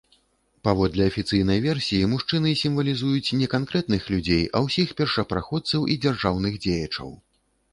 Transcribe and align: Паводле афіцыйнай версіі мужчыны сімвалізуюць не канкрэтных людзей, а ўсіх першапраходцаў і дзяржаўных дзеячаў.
Паводле 0.67 1.03
афіцыйнай 1.11 1.59
версіі 1.65 2.07
мужчыны 2.13 2.53
сімвалізуюць 2.61 3.35
не 3.41 3.49
канкрэтных 3.53 4.09
людзей, 4.15 4.43
а 4.55 4.65
ўсіх 4.69 4.97
першапраходцаў 5.03 5.81
і 5.93 6.01
дзяржаўных 6.07 6.53
дзеячаў. 6.67 7.15